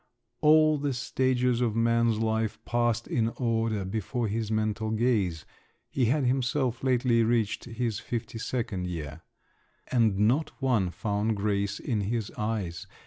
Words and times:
All 0.39 0.79
the 0.79 0.93
stages 0.93 1.61
of 1.61 1.75
man's 1.75 2.17
life 2.17 2.57
passed 2.65 3.07
in 3.07 3.27
order 3.37 3.85
before 3.85 4.27
his 4.27 4.49
mental 4.49 4.89
gaze 4.89 5.45
(he 5.91 6.05
had 6.05 6.25
himself 6.25 6.83
lately 6.83 7.21
reached 7.21 7.65
his 7.65 7.99
fifty 7.99 8.39
second 8.39 8.87
year), 8.87 9.21
and 9.91 10.17
not 10.17 10.59
one 10.59 10.89
found 10.89 11.37
grace 11.37 11.79
in 11.79 12.01
his 12.01 12.31
eyes. 12.31 12.87